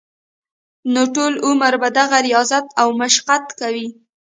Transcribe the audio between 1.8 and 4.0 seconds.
به دغه رياضت او مشقت کوي-